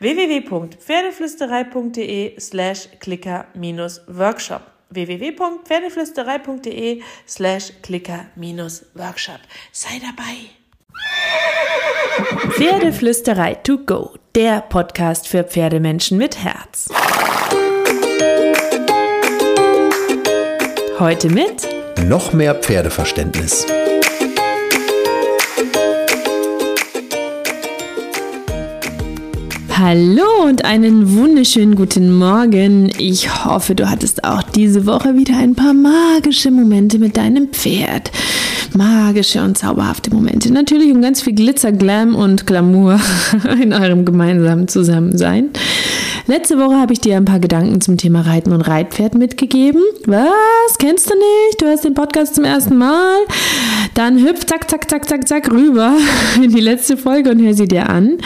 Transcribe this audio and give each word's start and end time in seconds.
www.pferdeflüsterei.de 0.00 2.34
slash 2.38 2.88
clicker-workshop 2.98 4.62
www.pferdeflüsterei.de 4.90 7.02
slash 7.26 7.72
clicker-workshop 7.82 9.40
Sei 9.72 10.00
dabei! 10.00 10.50
Pferdeflüsterei 12.50 13.54
to 13.54 13.78
go, 13.78 14.14
der 14.34 14.60
Podcast 14.62 15.28
für 15.28 15.44
Pferdemenschen 15.44 16.18
mit 16.18 16.42
Herz. 16.42 16.88
Heute 20.98 21.30
mit 21.30 21.68
noch 22.04 22.32
mehr 22.32 22.54
Pferdeverständnis. 22.54 23.66
Hallo 29.82 30.44
und 30.44 30.66
einen 30.66 31.16
wunderschönen 31.16 31.74
guten 31.74 32.18
Morgen. 32.18 32.92
Ich 32.98 33.46
hoffe, 33.46 33.74
du 33.74 33.88
hattest 33.88 34.24
auch 34.24 34.42
diese 34.42 34.84
Woche 34.84 35.16
wieder 35.16 35.38
ein 35.38 35.54
paar 35.54 35.72
magische 35.72 36.50
Momente 36.50 36.98
mit 36.98 37.16
deinem 37.16 37.48
Pferd. 37.48 38.10
Magische 38.76 39.42
und 39.42 39.56
zauberhafte 39.56 40.14
Momente. 40.14 40.52
Natürlich 40.52 40.92
und 40.92 41.00
ganz 41.00 41.22
viel 41.22 41.32
Glitzer, 41.32 41.72
Glam 41.72 42.14
und 42.14 42.46
Glamour 42.46 43.00
in 43.62 43.72
eurem 43.72 44.04
gemeinsamen 44.04 44.68
Zusammensein. 44.68 45.48
Letzte 46.26 46.58
Woche 46.58 46.76
habe 46.76 46.92
ich 46.92 47.00
dir 47.00 47.16
ein 47.16 47.24
paar 47.24 47.40
Gedanken 47.40 47.80
zum 47.80 47.96
Thema 47.96 48.20
Reiten 48.20 48.52
und 48.52 48.60
Reitpferd 48.60 49.14
mitgegeben. 49.14 49.80
Was? 50.04 50.76
Kennst 50.78 51.08
du 51.08 51.14
nicht? 51.14 51.62
Du 51.62 51.66
hast 51.66 51.86
den 51.86 51.94
Podcast 51.94 52.34
zum 52.34 52.44
ersten 52.44 52.76
Mal? 52.76 53.16
Dann 53.94 54.18
hüpf 54.18 54.44
zack, 54.44 54.68
zack, 54.68 54.90
zack, 54.90 55.08
zack, 55.08 55.26
zack 55.26 55.50
rüber 55.50 55.96
in 56.36 56.50
die 56.52 56.60
letzte 56.60 56.98
Folge 56.98 57.30
und 57.30 57.40
hör 57.40 57.54
sie 57.54 57.66
dir 57.66 57.88
an. 57.88 58.18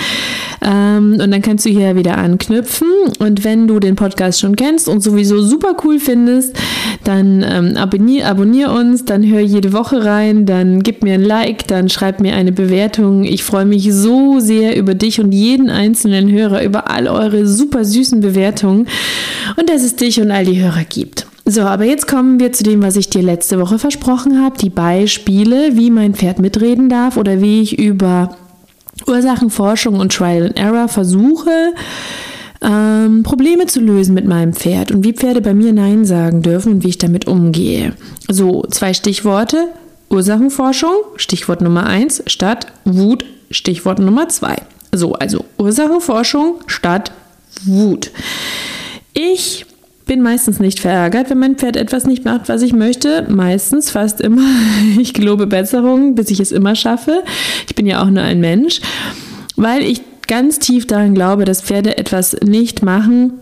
Ähm, 0.65 1.19
und 1.23 1.31
dann 1.31 1.43
kannst 1.43 1.67
du 1.67 1.71
hier 1.71 1.95
wieder 1.95 2.17
anknüpfen. 2.19 2.89
Und 3.19 3.45
wenn 3.45 3.69
du 3.69 3.79
den 3.79 3.97
Podcast 3.97 4.41
schon 4.41 4.57
kennst 4.57 4.89
und 4.89 5.03
sowieso 5.03 5.43
super 5.43 5.77
cool 5.85 5.99
findest, 5.99 6.57
dann 7.05 7.45
ähm, 7.47 7.77
abonnier, 7.77 8.27
abonnier 8.29 8.73
uns, 8.73 9.05
dann 9.05 9.27
hör 9.27 9.41
jede 9.41 9.73
Woche 9.73 10.05
rein, 10.05 10.47
dann 10.47 10.83
gib 10.83 11.03
mir 11.05 11.15
ein 11.15 11.23
Like, 11.25 11.67
dann 11.69 11.89
schreib 11.89 12.21
mir 12.21 12.35
eine 12.35 12.53
Bewertung. 12.53 13.25
Ich 13.25 13.45
freue 13.45 13.67
mich 13.67 13.93
so 13.93 14.41
sehr 14.41 14.77
über 14.77 14.95
dich 14.95 15.21
und 15.21 15.33
jeden 15.33 15.69
einzelnen 15.69 16.31
Hörer, 16.31 16.65
über 16.65 16.91
all 16.91 17.09
eure 17.09 17.47
super 17.47 17.85
süßen 17.85 18.21
Bewertungen 18.21 18.89
und 19.57 19.69
dass 19.69 19.83
es 19.83 19.97
dich 19.97 20.21
und 20.21 20.31
all 20.31 20.47
die 20.47 20.63
Hörer 20.63 20.85
gibt. 20.89 21.27
So, 21.47 21.61
aber 21.61 21.85
jetzt 21.85 22.09
kommen 22.09 22.41
wir 22.41 22.53
zu 22.53 22.65
dem, 22.65 22.83
was 22.83 22.97
ich 22.97 23.11
dir 23.11 23.21
letzte 23.21 23.61
Woche 23.61 23.79
versprochen 23.79 24.43
habe, 24.43 24.57
die 24.57 24.71
Beispiele, 24.71 25.77
wie 25.77 25.91
mein 25.91 26.15
Pferd 26.15 26.39
mitreden 26.39 26.89
darf 26.89 27.19
oder 27.19 27.43
wie 27.43 27.61
ich 27.61 27.79
über 27.79 28.35
Ursachenforschung 29.07 29.99
und 29.99 30.13
Trial 30.13 30.47
and 30.47 30.59
Error 30.59 30.89
versuche, 30.89 31.75
ähm, 32.63 33.23
Probleme 33.23 33.67
zu 33.67 33.81
lösen 33.81 34.15
mit 34.15 34.27
meinem 34.27 34.53
Pferd 34.53 34.91
und 34.91 35.05
wie 35.05 35.13
Pferde 35.13 35.41
bei 35.41 35.55
mir 35.55 35.73
Nein 35.73 36.05
sagen 36.05 36.43
dürfen 36.43 36.75
und 36.75 36.85
wie 36.85 36.89
ich 36.89 36.99
damit 36.99 37.27
umgehe. 37.27 37.95
So, 38.29 38.65
zwei 38.71 38.95
Stichworte. 38.95 39.69
Ursachenforschung, 40.11 40.95
Stichwort 41.17 41.61
Nummer 41.61 41.87
eins, 41.87 42.23
statt 42.27 42.67
Wut, 42.85 43.25
Stichwort 43.51 43.99
Nummer 43.99 44.29
zwei. 44.29 44.57
So, 44.93 45.15
also 45.15 45.45
Ursachenforschung 45.59 46.61
statt 46.67 47.11
Wut. 47.65 48.13
Ich 49.13 49.67
bin 50.07 50.23
meistens 50.23 50.61
nicht 50.61 50.81
verärgert, 50.81 51.31
wenn 51.31 51.39
mein 51.39 51.57
Pferd 51.57 51.77
etwas 51.77 52.07
nicht 52.07 52.25
macht, 52.25 52.49
was 52.49 52.63
ich 52.63 52.73
möchte. 52.73 53.27
Meistens, 53.29 53.91
fast 53.91 54.21
immer. 54.21 54.43
Ich 54.99 55.15
gelobe 55.15 55.47
Besserung, 55.47 56.15
bis 56.15 56.31
ich 56.31 56.41
es 56.41 56.53
immer 56.53 56.75
schaffe. 56.75 57.23
Ich 57.67 57.75
bin 57.75 57.87
ja 57.87 58.03
auch 58.03 58.11
nur 58.11 58.23
ein 58.23 58.41
Mensch, 58.41 58.81
weil 59.57 59.83
ich 59.83 60.03
ganz 60.27 60.59
tief 60.59 60.87
daran 60.87 61.15
glaube, 61.15 61.45
dass 61.45 61.63
Pferde 61.63 61.99
etwas 61.99 62.37
nicht 62.45 62.83
machen, 62.83 63.33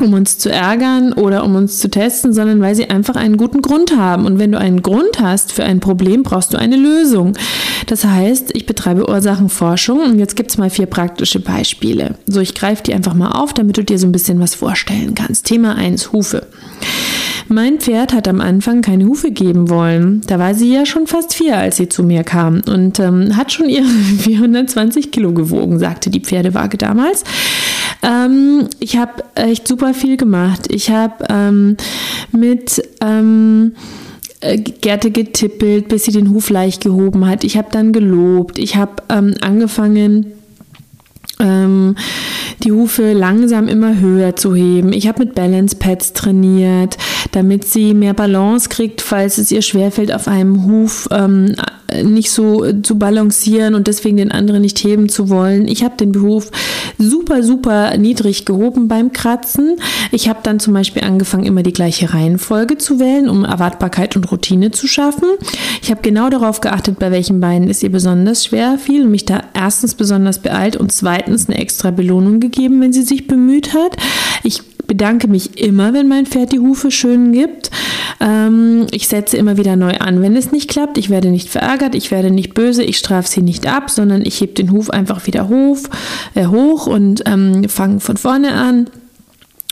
um 0.00 0.12
uns 0.12 0.38
zu 0.38 0.50
ärgern 0.50 1.12
oder 1.12 1.44
um 1.44 1.54
uns 1.54 1.78
zu 1.78 1.88
testen, 1.88 2.32
sondern 2.32 2.60
weil 2.60 2.74
sie 2.74 2.90
einfach 2.90 3.16
einen 3.16 3.36
guten 3.36 3.62
Grund 3.62 3.96
haben. 3.96 4.26
Und 4.26 4.38
wenn 4.38 4.52
du 4.52 4.58
einen 4.58 4.82
Grund 4.82 5.20
hast 5.20 5.52
für 5.52 5.64
ein 5.64 5.80
Problem, 5.80 6.22
brauchst 6.22 6.52
du 6.52 6.58
eine 6.58 6.76
Lösung. 6.76 7.34
Das 7.86 8.04
heißt, 8.04 8.50
ich 8.54 8.66
betreibe 8.66 9.08
Ursachenforschung 9.08 10.00
und 10.00 10.18
jetzt 10.18 10.36
gibt 10.36 10.50
es 10.50 10.58
mal 10.58 10.70
vier 10.70 10.86
praktische 10.86 11.40
Beispiele. 11.40 12.16
So, 12.26 12.40
ich 12.40 12.54
greife 12.54 12.82
die 12.82 12.94
einfach 12.94 13.14
mal 13.14 13.30
auf, 13.30 13.54
damit 13.54 13.78
du 13.78 13.84
dir 13.84 13.98
so 13.98 14.06
ein 14.06 14.12
bisschen 14.12 14.40
was 14.40 14.54
vorstellen 14.54 15.14
kannst. 15.14 15.46
Thema 15.46 15.76
1, 15.76 16.12
Hufe. 16.12 16.46
Mein 17.48 17.78
Pferd 17.78 18.12
hat 18.12 18.26
am 18.26 18.40
Anfang 18.40 18.82
keine 18.82 19.06
Hufe 19.06 19.30
geben 19.30 19.70
wollen. 19.70 20.20
Da 20.26 20.38
war 20.38 20.54
sie 20.54 20.72
ja 20.72 20.84
schon 20.84 21.06
fast 21.06 21.32
vier, 21.32 21.56
als 21.56 21.76
sie 21.76 21.88
zu 21.88 22.02
mir 22.02 22.24
kam 22.24 22.60
und 22.66 22.98
ähm, 22.98 23.36
hat 23.36 23.52
schon 23.52 23.68
ihre 23.68 23.86
420 24.18 25.12
Kilo 25.12 25.32
gewogen, 25.32 25.78
sagte 25.78 26.10
die 26.10 26.20
Pferdewaage 26.20 26.76
damals. 26.76 27.22
Ähm, 28.06 28.68
ich 28.78 28.96
habe 28.96 29.24
echt 29.34 29.66
super 29.66 29.92
viel 29.92 30.16
gemacht. 30.16 30.66
Ich 30.68 30.90
habe 30.90 31.24
ähm, 31.28 31.76
mit 32.30 32.82
ähm, 33.00 33.74
äh, 34.40 34.58
Gerte 34.58 35.10
getippelt, 35.10 35.88
bis 35.88 36.04
sie 36.04 36.12
den 36.12 36.30
Huf 36.30 36.48
leicht 36.50 36.84
gehoben 36.84 37.26
hat. 37.26 37.42
Ich 37.42 37.56
habe 37.56 37.68
dann 37.72 37.92
gelobt. 37.92 38.58
Ich 38.58 38.76
habe 38.76 39.02
ähm, 39.08 39.34
angefangen, 39.40 40.32
ähm, 41.40 41.96
die 42.62 42.72
Hufe 42.72 43.12
langsam 43.12 43.68
immer 43.68 43.98
höher 43.98 44.36
zu 44.36 44.54
heben. 44.54 44.92
Ich 44.92 45.08
habe 45.08 45.24
mit 45.24 45.34
Balance 45.34 45.76
Pads 45.76 46.12
trainiert, 46.12 46.96
damit 47.32 47.64
sie 47.64 47.92
mehr 47.92 48.14
Balance 48.14 48.68
kriegt, 48.68 49.02
falls 49.02 49.38
es 49.38 49.50
ihr 49.50 49.62
schwerfällt, 49.62 50.14
auf 50.14 50.28
einem 50.28 50.64
Huf 50.64 51.08
ähm, 51.10 51.54
nicht 52.02 52.30
so 52.30 52.72
zu 52.82 52.98
balancieren 52.98 53.74
und 53.74 53.86
deswegen 53.86 54.16
den 54.16 54.32
anderen 54.32 54.62
nicht 54.62 54.78
heben 54.78 55.08
zu 55.08 55.28
wollen. 55.28 55.68
Ich 55.68 55.84
habe 55.84 55.96
den 55.96 56.12
Beruf 56.12 56.50
super, 56.98 57.42
super 57.42 57.96
niedrig 57.96 58.44
gehoben 58.44 58.88
beim 58.88 59.12
Kratzen. 59.12 59.76
Ich 60.10 60.28
habe 60.28 60.40
dann 60.42 60.58
zum 60.58 60.74
Beispiel 60.74 61.04
angefangen, 61.04 61.44
immer 61.44 61.62
die 61.62 61.72
gleiche 61.72 62.12
Reihenfolge 62.12 62.78
zu 62.78 62.98
wählen, 62.98 63.28
um 63.28 63.44
Erwartbarkeit 63.44 64.16
und 64.16 64.30
Routine 64.30 64.70
zu 64.70 64.86
schaffen. 64.86 65.28
Ich 65.82 65.90
habe 65.90 66.02
genau 66.02 66.28
darauf 66.28 66.60
geachtet, 66.60 66.98
bei 66.98 67.10
welchen 67.10 67.40
Beinen 67.40 67.70
es 67.70 67.82
ihr 67.82 67.90
besonders 67.90 68.44
schwer 68.44 68.78
fiel 68.78 69.04
und 69.04 69.10
mich 69.10 69.24
da 69.24 69.42
erstens 69.54 69.94
besonders 69.94 70.40
beeilt 70.40 70.76
und 70.76 70.92
zweitens 70.92 71.48
eine 71.48 71.58
extra 71.58 71.90
Belohnung 71.90 72.40
gegeben, 72.40 72.80
wenn 72.80 72.92
sie 72.92 73.02
sich 73.02 73.26
bemüht 73.26 73.74
hat. 73.74 73.96
Ich 74.42 74.62
bedanke 74.86 75.28
mich 75.28 75.60
immer, 75.60 75.92
wenn 75.92 76.08
mein 76.08 76.26
Pferd 76.26 76.52
die 76.52 76.60
Hufe 76.60 76.90
schön 76.90 77.32
gibt. 77.32 77.70
Ähm, 78.20 78.86
ich 78.90 79.08
setze 79.08 79.36
immer 79.36 79.56
wieder 79.56 79.76
neu 79.76 79.96
an, 79.98 80.22
wenn 80.22 80.36
es 80.36 80.52
nicht 80.52 80.68
klappt. 80.68 80.98
Ich 80.98 81.10
werde 81.10 81.28
nicht 81.28 81.48
verärgert, 81.48 81.94
ich 81.94 82.10
werde 82.10 82.30
nicht 82.30 82.54
böse, 82.54 82.82
ich 82.82 82.98
strafe 82.98 83.28
sie 83.28 83.42
nicht 83.42 83.66
ab, 83.66 83.90
sondern 83.90 84.24
ich 84.24 84.40
hebe 84.40 84.54
den 84.54 84.72
Huf 84.72 84.90
einfach 84.90 85.26
wieder 85.26 85.48
hoch, 85.48 85.78
äh, 86.34 86.46
hoch 86.46 86.86
und 86.86 87.22
ähm, 87.26 87.68
fange 87.68 88.00
von 88.00 88.16
vorne 88.16 88.52
an. 88.52 88.88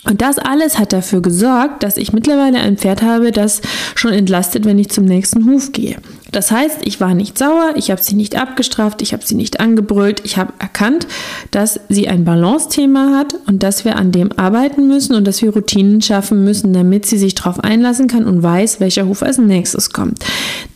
Und 0.05 0.21
das 0.21 0.39
alles 0.39 0.79
hat 0.79 0.93
dafür 0.93 1.23
gesorgt, 1.23 1.83
dass 1.83 1.97
ich 1.97 2.13
mittlerweile 2.13 2.59
ein 2.59 2.77
Pferd 2.77 3.03
habe, 3.03 3.33
das 3.33 3.63
schon 3.95 4.13
entlastet, 4.13 4.67
wenn 4.67 4.79
ich 4.79 4.91
zum 4.91 5.07
nächsten 5.07 5.47
Huf 5.47 5.73
gehe. 5.73 5.97
Das 6.35 6.51
heißt, 6.51 6.79
ich 6.83 7.01
war 7.01 7.15
nicht 7.15 7.39
sauer, 7.39 7.75
ich 7.77 7.93
habe 7.93 8.03
sie 8.03 8.17
nicht 8.17 8.37
abgestraft, 8.37 9.03
ich 9.03 9.13
habe 9.13 9.25
sie 9.25 9.37
nicht 9.37 9.61
angebrüllt, 9.61 10.21
ich 10.25 10.37
habe 10.37 10.53
erkannt, 10.59 11.07
dass 11.53 11.79
sie 11.89 12.09
ein 12.09 12.25
Balance-Thema 12.25 13.17
hat 13.17 13.37
und 13.47 13.63
dass 13.63 13.85
wir 13.85 13.95
an 13.95 14.11
dem 14.11 14.33
arbeiten 14.33 14.89
müssen 14.89 15.15
und 15.15 15.29
dass 15.29 15.43
wir 15.43 15.55
Routinen 15.55 16.03
schaffen 16.03 16.43
müssen, 16.43 16.73
damit 16.73 17.07
sie 17.07 17.19
sich 17.19 17.37
darauf 17.37 17.61
einlassen 17.61 18.09
kann 18.09 18.25
und 18.25 18.43
weiß, 18.43 18.81
welcher 18.81 19.07
Huf 19.07 19.23
als 19.23 19.39
nächstes 19.39 19.91
kommt. 19.91 20.25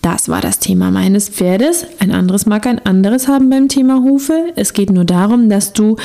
Das 0.01 0.29
war 0.29 0.41
das 0.41 0.61
Thema 0.61 0.93
meines 0.93 1.29
Pferdes. 1.29 1.85
Ein 1.99 2.13
anderes 2.13 2.47
mag 2.47 2.65
ein 2.65 2.79
anderes 2.87 3.27
haben 3.27 3.51
beim 3.51 3.67
Thema 3.67 4.01
Hufe. 4.01 4.53
Es 4.55 4.75
geht 4.75 4.91
nur 4.91 5.05
darum, 5.05 5.49
dass 5.49 5.73
du 5.73 5.97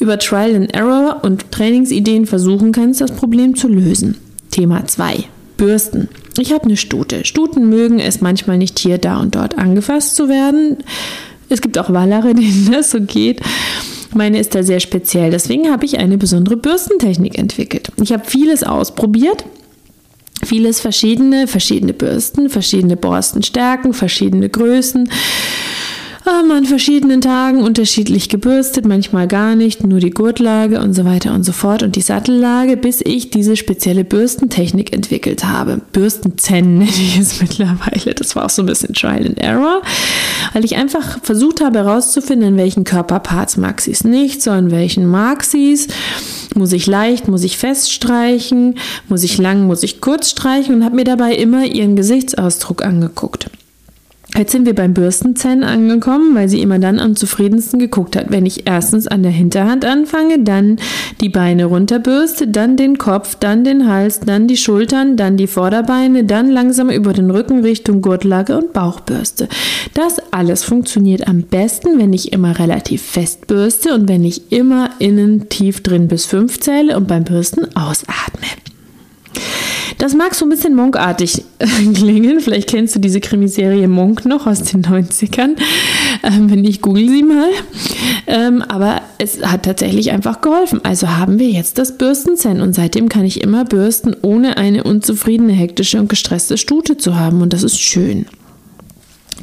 über 0.00 0.18
Trial 0.18 0.54
and 0.54 0.74
Error 0.74 1.20
und 1.22 1.50
Trainingsideen 1.50 2.26
versuchen 2.26 2.72
kannst, 2.72 3.00
das 3.00 3.12
Problem 3.12 3.56
zu 3.56 3.68
lösen. 3.68 4.18
Thema 4.50 4.86
2. 4.86 5.24
Bürsten. 5.56 6.10
Ich 6.38 6.52
habe 6.52 6.64
eine 6.64 6.76
Stute. 6.76 7.24
Stuten 7.24 7.68
mögen 7.68 7.98
es 7.98 8.20
manchmal 8.20 8.58
nicht 8.58 8.78
hier, 8.78 8.98
da 8.98 9.20
und 9.20 9.34
dort 9.34 9.58
angefasst 9.58 10.16
zu 10.16 10.28
werden. 10.28 10.78
Es 11.48 11.60
gibt 11.60 11.78
auch 11.78 11.92
Wallere, 11.92 12.34
denen 12.34 12.70
das 12.70 12.90
so 12.90 13.00
geht. 13.00 13.40
Meine 14.14 14.38
ist 14.38 14.54
da 14.54 14.62
sehr 14.62 14.80
speziell. 14.80 15.30
Deswegen 15.30 15.70
habe 15.70 15.84
ich 15.84 15.98
eine 15.98 16.18
besondere 16.18 16.56
Bürstentechnik 16.56 17.38
entwickelt. 17.38 17.90
Ich 18.02 18.12
habe 18.12 18.24
vieles 18.26 18.62
ausprobiert 18.62 19.44
Vieles 20.44 20.80
verschiedene, 20.80 21.46
verschiedene 21.46 21.92
Bürsten, 21.92 22.50
verschiedene 22.50 22.96
Borstenstärken, 22.96 23.94
verschiedene 23.94 24.48
Größen 24.48 25.08
ähm, 26.26 26.50
an 26.50 26.64
verschiedenen 26.64 27.20
Tagen 27.20 27.62
unterschiedlich 27.62 28.28
gebürstet, 28.28 28.86
manchmal 28.86 29.26
gar 29.26 29.56
nicht, 29.56 29.84
nur 29.84 30.00
die 30.00 30.10
Gurtlage 30.10 30.80
und 30.80 30.94
so 30.94 31.04
weiter 31.04 31.34
und 31.34 31.44
so 31.44 31.52
fort 31.52 31.82
und 31.82 31.96
die 31.96 32.00
Sattellage, 32.00 32.76
bis 32.76 33.00
ich 33.00 33.30
diese 33.30 33.56
spezielle 33.56 34.04
Bürstentechnik 34.04 34.92
entwickelt 34.92 35.44
habe. 35.44 35.80
Bürstenzen 35.92 36.78
nenne 36.78 36.90
ich 36.90 37.18
es 37.18 37.40
mittlerweile. 37.40 38.14
Das 38.14 38.36
war 38.36 38.46
auch 38.46 38.50
so 38.50 38.62
ein 38.62 38.66
bisschen 38.66 38.94
Trial 38.94 39.26
and 39.26 39.38
Error, 39.38 39.82
weil 40.52 40.64
ich 40.64 40.76
einfach 40.76 41.18
versucht 41.22 41.60
habe 41.60 41.78
herauszufinden, 41.80 42.48
in 42.48 42.56
welchen 42.56 42.84
Körperparts 42.84 43.56
mag 43.56 43.80
sie 43.80 43.92
es 43.92 44.04
nicht, 44.04 44.42
so 44.42 44.52
in 44.52 44.70
welchen 44.70 45.06
mag 45.06 45.42
sie 45.44 45.72
es. 45.72 45.88
Muss 46.54 46.72
ich 46.72 46.86
leicht, 46.86 47.28
muss 47.28 47.44
ich 47.44 47.56
feststreichen, 47.56 48.76
muss 49.08 49.22
ich 49.22 49.38
lang, 49.38 49.66
muss 49.66 49.82
ich 49.82 50.00
kurz 50.00 50.30
streichen 50.30 50.74
und 50.74 50.84
habe 50.84 50.96
mir 50.96 51.04
dabei 51.04 51.34
immer 51.34 51.64
ihren 51.64 51.96
Gesichtsausdruck 51.96 52.84
angeguckt. 52.84 53.48
Jetzt 54.34 54.52
sind 54.52 54.64
wir 54.64 54.74
beim 54.74 54.94
Bürstenzen 54.94 55.62
angekommen, 55.62 56.34
weil 56.34 56.48
sie 56.48 56.62
immer 56.62 56.78
dann 56.78 56.98
am 56.98 57.16
zufriedensten 57.16 57.78
geguckt 57.78 58.16
hat, 58.16 58.30
wenn 58.30 58.46
ich 58.46 58.66
erstens 58.66 59.06
an 59.06 59.22
der 59.22 59.30
Hinterhand 59.30 59.84
anfange, 59.84 60.38
dann 60.38 60.78
die 61.20 61.28
Beine 61.28 61.66
runterbürste, 61.66 62.48
dann 62.48 62.78
den 62.78 62.96
Kopf, 62.96 63.34
dann 63.34 63.62
den 63.62 63.88
Hals, 63.88 64.20
dann 64.20 64.48
die 64.48 64.56
Schultern, 64.56 65.18
dann 65.18 65.36
die 65.36 65.46
Vorderbeine, 65.46 66.24
dann 66.24 66.50
langsam 66.50 66.88
über 66.88 67.12
den 67.12 67.30
Rücken 67.30 67.60
Richtung 67.60 68.00
Gurtlage 68.00 68.56
und 68.56 68.72
Bauchbürste. 68.72 69.48
Das 69.92 70.16
alles 70.30 70.64
funktioniert 70.64 71.28
am 71.28 71.42
besten, 71.42 71.98
wenn 71.98 72.14
ich 72.14 72.32
immer 72.32 72.58
relativ 72.58 73.02
fest 73.02 73.46
bürste 73.46 73.94
und 73.94 74.08
wenn 74.08 74.24
ich 74.24 74.50
immer 74.50 74.90
innen 74.98 75.50
tief 75.50 75.82
drin 75.82 76.08
bis 76.08 76.24
fünf 76.24 76.58
zähle 76.58 76.96
und 76.96 77.06
beim 77.06 77.24
Bürsten 77.24 77.66
ausatme. 77.76 78.61
Das 80.02 80.14
mag 80.14 80.34
so 80.34 80.44
ein 80.44 80.48
bisschen 80.48 80.74
monkartig 80.74 81.44
klingen. 81.94 82.40
Vielleicht 82.40 82.68
kennst 82.68 82.96
du 82.96 82.98
diese 82.98 83.20
Krimiserie 83.20 83.86
Monk 83.86 84.24
noch 84.24 84.48
aus 84.48 84.64
den 84.64 84.82
90ern. 84.82 85.50
Ähm, 86.24 86.50
wenn 86.50 86.62
nicht, 86.62 86.82
google 86.82 87.08
sie 87.08 87.22
mal. 87.22 87.50
Ähm, 88.26 88.62
aber 88.62 89.00
es 89.18 89.40
hat 89.44 89.62
tatsächlich 89.62 90.10
einfach 90.10 90.40
geholfen. 90.40 90.80
Also 90.82 91.08
haben 91.08 91.38
wir 91.38 91.50
jetzt 91.50 91.78
das 91.78 91.98
Bürstenzen 91.98 92.60
und 92.60 92.74
seitdem 92.74 93.08
kann 93.08 93.24
ich 93.24 93.42
immer 93.42 93.64
bürsten, 93.64 94.16
ohne 94.22 94.56
eine 94.56 94.82
unzufriedene, 94.82 95.52
hektische 95.52 96.00
und 96.00 96.08
gestresste 96.08 96.58
Stute 96.58 96.96
zu 96.96 97.16
haben. 97.16 97.40
Und 97.40 97.52
das 97.52 97.62
ist 97.62 97.80
schön. 97.80 98.26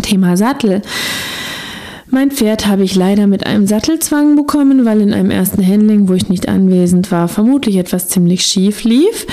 Thema 0.01 0.35
Sattel. 0.35 0.81
Mein 2.11 2.31
Pferd 2.31 2.65
habe 2.65 2.83
ich 2.83 2.95
leider 2.95 3.27
mit 3.27 3.45
einem 3.45 3.67
Sattelzwang 3.67 4.35
bekommen, 4.35 4.83
weil 4.83 4.99
in 4.99 5.13
einem 5.13 5.29
ersten 5.29 5.65
Handling, 5.65 6.09
wo 6.09 6.13
ich 6.13 6.27
nicht 6.27 6.49
anwesend 6.49 7.11
war, 7.11 7.27
vermutlich 7.27 7.77
etwas 7.77 8.09
ziemlich 8.09 8.45
schief 8.45 8.83
lief. 8.83 9.27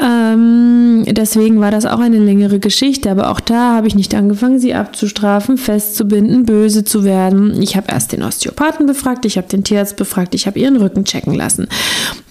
Ähm, 0.00 1.04
deswegen 1.08 1.60
war 1.60 1.70
das 1.70 1.84
auch 1.84 1.98
eine 1.98 2.18
längere 2.18 2.60
Geschichte, 2.60 3.10
aber 3.10 3.30
auch 3.30 3.40
da 3.40 3.74
habe 3.74 3.88
ich 3.88 3.94
nicht 3.94 4.14
angefangen, 4.14 4.58
sie 4.58 4.74
abzustrafen, 4.74 5.58
festzubinden, 5.58 6.44
böse 6.44 6.84
zu 6.84 7.04
werden. 7.04 7.60
Ich 7.60 7.76
habe 7.76 7.90
erst 7.90 8.12
den 8.12 8.22
Osteopathen 8.22 8.86
befragt, 8.86 9.24
ich 9.24 9.36
habe 9.36 9.48
den 9.48 9.64
Tierarzt 9.64 9.96
befragt, 9.96 10.34
ich 10.34 10.46
habe 10.46 10.58
ihren 10.58 10.76
Rücken 10.76 11.04
checken 11.04 11.34
lassen. 11.34 11.68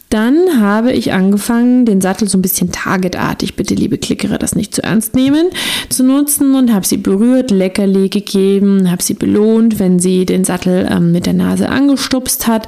Dann 0.09 0.61
habe 0.61 0.93
ich 0.93 1.11
angefangen, 1.11 1.85
den 1.85 1.99
Sattel 1.99 2.29
so 2.29 2.37
ein 2.37 2.41
bisschen 2.41 2.71
targetartig, 2.71 3.55
bitte 3.55 3.75
liebe 3.75 3.97
Klickere, 3.97 4.37
das 4.37 4.55
nicht 4.55 4.73
zu 4.73 4.81
ernst 4.81 5.15
nehmen, 5.15 5.47
zu 5.89 6.03
nutzen 6.03 6.55
und 6.55 6.73
habe 6.73 6.87
sie 6.87 6.95
berührt, 6.95 7.51
Leckerli 7.51 8.07
gegeben, 8.07 8.89
habe 8.89 9.03
sie 9.03 9.15
belohnt, 9.15 9.79
wenn 9.79 9.99
sie 9.99 10.25
den 10.25 10.45
Sattel 10.45 10.87
ähm, 10.89 11.11
mit 11.11 11.25
der 11.25 11.33
Nase 11.33 11.67
angestupst 11.67 12.47
hat. 12.47 12.67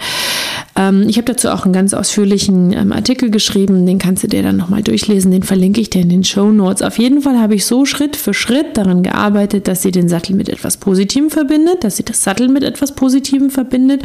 Ähm, 0.76 1.06
ich 1.08 1.16
habe 1.16 1.32
dazu 1.32 1.50
auch 1.50 1.64
einen 1.64 1.72
ganz 1.72 1.94
ausführlichen 1.94 2.74
ähm, 2.74 2.92
Artikel 2.92 3.30
geschrieben, 3.30 3.86
den 3.86 4.00
kannst 4.00 4.24
du 4.24 4.28
dir 4.28 4.44
dann 4.44 4.58
nochmal 4.58 4.84
durchlesen, 4.84 5.32
den 5.32 5.44
verlinke 5.44 5.80
ich 5.80 5.90
dir 5.90 6.02
in 6.02 6.10
den 6.10 6.26
Show 6.26 6.52
Notes. 6.52 6.82
Auf 6.82 6.98
jeden 6.98 7.22
Fall 7.22 7.40
habe 7.40 7.56
ich 7.56 7.66
so 7.66 7.86
Schritt 7.86 8.18
für 8.18 8.34
Schritt 8.34 8.76
daran 8.76 9.02
gearbeitet, 9.02 9.70
dass 9.70 9.82
sie 9.82 9.92
den 9.92 10.10
Sattel 10.10 10.36
mit 10.36 10.50
etwas 10.50 10.76
Positivem 10.76 11.30
verbindet, 11.30 11.86
dass 11.86 11.96
sie 11.96 12.04
das 12.04 12.22
Sattel 12.22 12.50
mit 12.50 12.64
etwas 12.64 12.96
Positivem 12.96 13.50
verbindet 13.50 14.04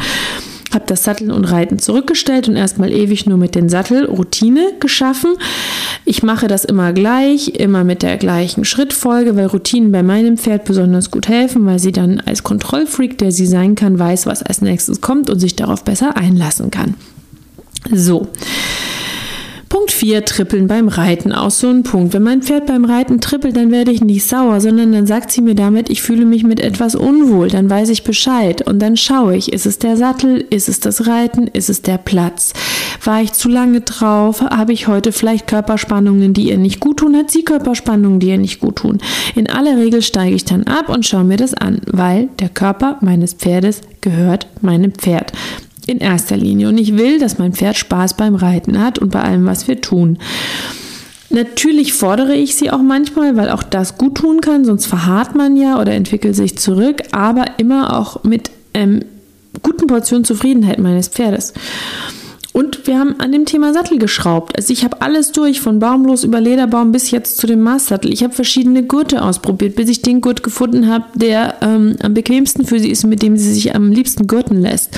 habe 0.75 0.85
das 0.87 1.05
Satteln 1.05 1.31
und 1.31 1.44
Reiten 1.44 1.79
zurückgestellt 1.79 2.49
und 2.49 2.56
erstmal 2.56 2.93
ewig 2.93 3.26
nur 3.26 3.38
mit 3.38 3.55
den 3.55 3.69
Sattel 3.69 4.05
Routine 4.05 4.73
geschaffen. 4.81 5.37
Ich 6.05 6.23
mache 6.23 6.49
das 6.49 6.65
immer 6.65 6.93
gleich, 6.93 7.49
immer 7.49 7.85
mit 7.85 8.03
der 8.03 8.17
gleichen 8.17 8.65
Schrittfolge, 8.65 9.37
weil 9.37 9.47
Routinen 9.47 9.93
bei 9.93 10.03
meinem 10.03 10.37
Pferd 10.37 10.65
besonders 10.65 11.11
gut 11.11 11.29
helfen, 11.29 11.65
weil 11.67 11.79
sie 11.79 11.93
dann 11.93 12.21
als 12.21 12.43
Kontrollfreak, 12.43 13.19
der 13.19 13.32
sie 13.32 13.47
sein 13.47 13.75
kann, 13.75 13.99
weiß, 13.99 14.26
was 14.26 14.43
als 14.43 14.61
nächstes 14.61 15.00
kommt 15.00 15.31
und 15.31 15.38
sich 15.38 15.56
darauf 15.56 15.85
besser 15.85 16.17
einlassen 16.17 16.71
kann. 16.71 16.94
So. 17.93 18.29
4, 19.94 20.25
Trippeln 20.25 20.67
beim 20.67 20.88
Reiten. 20.88 21.32
Auch 21.32 21.52
so 21.52 21.69
ein 21.69 21.85
Punkt. 21.85 22.14
Wenn 22.14 22.25
mein 22.25 22.43
Pferd 22.43 22.67
beim 22.67 22.85
Reiten 22.85 23.20
trippelt, 23.20 23.56
dann 23.56 23.70
werde 23.70 23.93
ich 23.93 24.02
nicht 24.02 24.26
sauer, 24.26 24.61
sondern 24.61 24.93
dann 24.93 25.06
sagt 25.06 25.31
sie 25.31 25.41
mir 25.41 25.55
damit, 25.55 25.88
ich 25.88 26.02
fühle 26.02 26.25
mich 26.25 26.43
mit 26.43 26.58
etwas 26.58 26.96
unwohl. 26.96 27.49
Dann 27.49 27.70
weiß 27.70 27.88
ich 27.91 28.02
Bescheid 28.02 28.67
und 28.67 28.81
dann 28.81 28.96
schaue 28.96 29.37
ich, 29.37 29.52
ist 29.52 29.67
es 29.67 29.79
der 29.79 29.96
Sattel, 29.96 30.44
ist 30.50 30.69
es 30.69 30.81
das 30.81 31.06
Reiten, 31.06 31.46
ist 31.46 31.70
es 31.70 31.82
der 31.82 31.99
Platz? 31.99 32.52
War 33.05 33.23
ich 33.23 33.32
zu 33.32 33.49
lange 33.49 33.82
drauf? 33.82 34.41
Habe 34.41 34.73
ich 34.73 34.88
heute 34.88 35.12
vielleicht 35.12 35.46
Körperspannungen, 35.46 36.35
die 36.35 36.49
ihr 36.49 36.58
nicht 36.58 36.81
gut 36.81 36.99
tun? 36.99 37.17
Hat 37.17 37.31
sie 37.31 37.44
Körperspannungen, 37.44 38.19
die 38.19 38.29
ihr 38.29 38.38
nicht 38.38 38.61
gut 38.61 38.76
tun? 38.76 38.99
In 39.37 39.49
aller 39.49 39.76
Regel 39.76 40.02
steige 40.02 40.35
ich 40.35 40.44
dann 40.44 40.64
ab 40.64 40.88
und 40.88 41.06
schaue 41.06 41.25
mir 41.25 41.37
das 41.37 41.55
an, 41.55 41.81
weil 41.87 42.29
der 42.41 42.49
Körper 42.49 42.99
meines 43.00 43.32
Pferdes 43.32 43.81
gehört 44.00 44.49
meinem 44.61 44.93
Pferd 44.93 45.32
in 45.86 45.98
erster 45.98 46.36
Linie. 46.36 46.69
Und 46.69 46.78
ich 46.78 46.96
will, 46.96 47.19
dass 47.19 47.38
mein 47.38 47.52
Pferd 47.52 47.76
Spaß 47.76 48.14
beim 48.14 48.34
Reiten 48.34 48.81
hat 48.81 48.98
und 48.98 49.10
bei 49.10 49.22
allem, 49.22 49.46
was 49.46 49.69
wir 49.69 49.81
tun. 49.81 50.19
Natürlich 51.31 51.94
fordere 51.94 52.34
ich 52.34 52.54
sie 52.54 52.70
auch 52.70 52.82
manchmal, 52.82 53.36
weil 53.36 53.50
auch 53.50 53.62
das 53.62 53.98
gut 53.98 54.16
tun 54.16 54.40
kann, 54.40 54.64
sonst 54.64 54.86
verharrt 54.86 55.34
man 55.34 55.56
ja 55.56 55.81
oder 55.81 55.92
entwickelt 55.92 56.36
sich 56.36 56.56
zurück, 56.56 57.02
aber 57.12 57.44
immer 57.58 57.98
auch 57.98 58.22
mit 58.22 58.50
ähm, 58.72 59.00
guten 59.62 59.86
Portionen 59.86 60.25
Zufriedenheit 60.25 60.78
meines 60.78 61.08
Pferdes. 61.08 61.54
Und 62.54 62.86
wir 62.86 63.00
haben 63.00 63.19
an 63.19 63.32
dem 63.32 63.46
Thema 63.46 63.72
Sattel 63.72 63.98
geschraubt. 63.98 64.56
Also 64.56 64.72
ich 64.72 64.84
habe 64.84 65.02
alles 65.02 65.32
durch, 65.32 65.60
von 65.60 65.81
Baumlos 65.81 66.22
über 66.22 66.40
Lederbaum 66.40 66.92
bis 66.92 67.10
jetzt 67.10 67.38
zu 67.38 67.48
dem 67.48 67.62
Maßsattel. 67.62 68.12
Ich 68.12 68.22
habe 68.22 68.32
verschiedene 68.32 68.84
Gurte 68.84 69.22
ausprobiert, 69.22 69.75
bis 69.75 69.88
ich 69.88 70.02
den 70.02 70.20
Gurt 70.20 70.44
gefunden 70.44 70.88
habe, 70.88 71.04
der 71.14 71.56
ähm, 71.62 71.96
am 72.00 72.14
bequemsten 72.14 72.64
für 72.64 72.78
sie 72.78 72.92
ist 72.92 73.02
und 73.02 73.10
mit 73.10 73.22
dem 73.22 73.36
sie 73.36 73.52
sich 73.52 73.75
am 73.75 73.90
liebsten 73.90 74.28
gurten 74.28 74.60
lässt. 74.60 74.96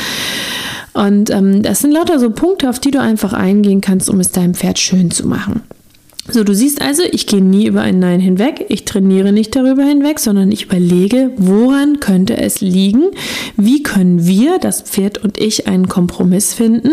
Und 0.96 1.28
ähm, 1.28 1.62
das 1.62 1.80
sind 1.80 1.92
lauter 1.92 2.18
so 2.18 2.30
Punkte, 2.30 2.70
auf 2.70 2.78
die 2.78 2.90
du 2.90 3.00
einfach 3.00 3.34
eingehen 3.34 3.82
kannst, 3.82 4.08
um 4.08 4.18
es 4.18 4.32
deinem 4.32 4.54
Pferd 4.54 4.78
schön 4.78 5.10
zu 5.10 5.28
machen. 5.28 5.60
So, 6.28 6.42
du 6.42 6.54
siehst 6.54 6.80
also, 6.80 7.02
ich 7.12 7.26
gehe 7.26 7.42
nie 7.42 7.66
über 7.66 7.82
ein 7.82 8.00
Nein 8.00 8.18
hinweg, 8.18 8.64
ich 8.68 8.84
trainiere 8.84 9.30
nicht 9.30 9.54
darüber 9.54 9.84
hinweg, 9.84 10.18
sondern 10.18 10.50
ich 10.50 10.64
überlege, 10.64 11.30
woran 11.36 12.00
könnte 12.00 12.36
es 12.38 12.60
liegen, 12.60 13.10
wie 13.56 13.82
können 13.82 14.26
wir, 14.26 14.58
das 14.58 14.82
Pferd 14.82 15.18
und 15.22 15.38
ich, 15.38 15.68
einen 15.68 15.86
Kompromiss 15.88 16.52
finden, 16.52 16.92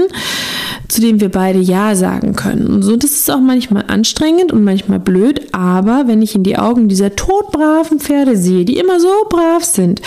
zu 0.87 1.01
dem 1.01 1.19
wir 1.19 1.29
beide 1.29 1.59
Ja 1.59 1.95
sagen 1.95 2.35
können. 2.35 2.67
Und 2.67 2.83
so, 2.83 2.95
das 2.95 3.11
ist 3.11 3.31
auch 3.31 3.39
manchmal 3.39 3.85
anstrengend 3.87 4.51
und 4.51 4.63
manchmal 4.63 4.99
blöd, 4.99 5.47
aber 5.51 6.03
wenn 6.07 6.21
ich 6.21 6.35
in 6.35 6.43
die 6.43 6.57
Augen 6.57 6.87
dieser 6.87 7.15
todbraven 7.15 7.99
Pferde 7.99 8.37
sehe, 8.37 8.65
die 8.65 8.77
immer 8.77 8.99
so 8.99 9.09
brav 9.29 9.63
sind, 9.63 10.01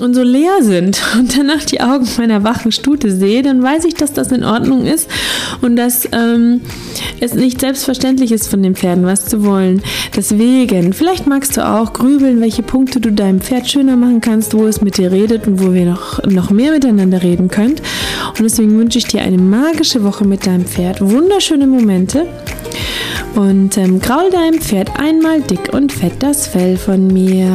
und 0.00 0.14
so 0.14 0.22
leer 0.22 0.62
sind 0.62 1.02
und 1.18 1.36
danach 1.36 1.64
die 1.64 1.80
Augen 1.80 2.06
meiner 2.18 2.44
wachen 2.44 2.72
Stute 2.72 3.10
sehe, 3.10 3.42
dann 3.42 3.62
weiß 3.62 3.84
ich, 3.84 3.94
dass 3.94 4.12
das 4.12 4.32
in 4.32 4.44
Ordnung 4.44 4.86
ist 4.86 5.08
und 5.60 5.76
dass 5.76 6.08
ähm, 6.12 6.60
es 7.20 7.34
nicht 7.34 7.60
selbstverständlich 7.60 8.32
ist, 8.32 8.48
von 8.48 8.62
den 8.62 8.74
Pferden 8.74 9.04
was 9.04 9.26
zu 9.26 9.44
wollen. 9.44 9.82
Deswegen, 10.16 10.92
vielleicht 10.92 11.26
magst 11.26 11.56
du 11.56 11.66
auch 11.66 11.92
grübeln, 11.92 12.40
welche 12.40 12.62
Punkte 12.62 13.00
du 13.00 13.12
deinem 13.12 13.40
Pferd 13.40 13.68
schöner 13.68 13.96
machen 13.96 14.20
kannst, 14.20 14.54
wo 14.54 14.66
es 14.66 14.80
mit 14.80 14.96
dir 14.96 15.12
redet 15.12 15.46
und 15.46 15.62
wo 15.62 15.72
wir 15.72 15.84
noch, 15.84 16.22
noch 16.24 16.50
mehr 16.50 16.72
miteinander 16.72 17.22
reden 17.22 17.48
könnt. 17.48 17.80
Und 18.28 18.40
deswegen 18.40 18.78
wünsche 18.78 18.98
ich 18.98 19.04
dir 19.04 19.22
eine 19.22 19.38
magische 19.38 20.02
Woche 20.04 20.24
mit 20.24 20.46
deinem 20.46 20.64
Pferd, 20.64 21.00
wunderschöne 21.00 21.66
Momente 21.66 22.26
und 23.34 23.76
ähm, 23.76 24.00
graul 24.00 24.30
deinem 24.30 24.60
Pferd 24.60 24.90
einmal 24.98 25.40
dick 25.40 25.72
und 25.72 25.92
fett 25.92 26.14
das 26.20 26.46
Fell 26.46 26.76
von 26.76 27.06
mir. 27.08 27.54